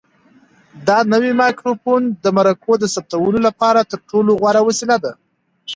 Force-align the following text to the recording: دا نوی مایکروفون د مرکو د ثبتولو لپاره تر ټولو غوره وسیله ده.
دا 0.87 0.97
نوی 1.13 1.31
مایکروفون 1.41 2.01
د 2.23 2.25
مرکو 2.37 2.73
د 2.79 2.85
ثبتولو 2.93 3.39
لپاره 3.47 3.87
تر 3.91 3.99
ټولو 4.09 4.31
غوره 4.41 4.61
وسیله 4.67 4.97
ده. 5.03 5.11